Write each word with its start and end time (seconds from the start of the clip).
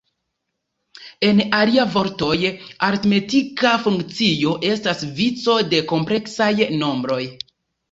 En 1.27 1.41
alia 1.57 1.85
vortoj, 1.95 2.37
aritmetika 2.87 3.75
funkcio 3.85 4.57
estas 4.73 5.07
vico 5.21 5.59
de 5.77 5.85
kompleksaj 5.95 6.53
nombroj. 6.83 7.23